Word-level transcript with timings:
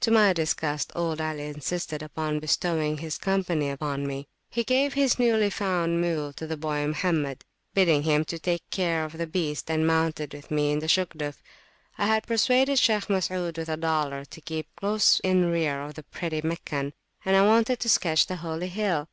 To 0.00 0.10
my 0.10 0.32
disgust, 0.32 0.90
old 0.96 1.20
Ali 1.20 1.48
insisted 1.48 2.02
upon 2.02 2.40
bestowing 2.40 2.96
his 2.96 3.18
company 3.18 3.68
upon 3.68 4.06
me. 4.06 4.26
He 4.48 4.64
gave 4.64 4.92
over 4.92 5.00
his 5.02 5.18
newly 5.18 5.50
found 5.50 6.00
mule 6.00 6.32
to 6.32 6.46
the 6.46 6.56
boy 6.56 6.86
Mohammed, 6.86 7.44
bidding 7.74 8.04
him 8.04 8.24
take 8.24 8.62
care 8.70 9.04
of 9.04 9.18
the 9.18 9.26
beast, 9.26 9.70
and 9.70 9.86
mounted 9.86 10.32
with 10.32 10.50
me 10.50 10.72
in 10.72 10.78
the 10.78 10.88
Shugduf. 10.88 11.42
I 11.98 12.06
had 12.06 12.26
persuaded 12.26 12.78
Shaykh 12.78 13.10
Masud, 13.10 13.58
with 13.58 13.68
a 13.68 13.76
dollar, 13.76 14.24
to 14.24 14.40
keep 14.40 14.74
close 14.76 15.20
in 15.20 15.50
rear 15.50 15.82
of 15.82 15.92
the 15.92 16.04
pretty 16.04 16.40
Meccan; 16.40 16.94
and 17.26 17.36
I 17.36 17.44
wanted 17.44 17.78
to 17.80 17.90
sketch 17.90 18.28
the 18.28 18.36
Holy 18.36 18.68
Hill. 18.68 19.10